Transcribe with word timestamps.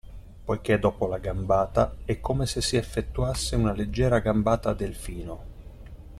Poiché 0.45 0.79
dopo 0.79 1.05
la 1.05 1.19
gambata 1.19 1.93
è 2.05 2.19
come 2.19 2.47
se 2.47 2.59
si 2.59 2.75
effettuasse 2.75 3.55
una 3.55 3.71
leggera 3.71 4.17
gambata 4.17 4.71
a 4.71 4.73
delfino. 4.73 5.43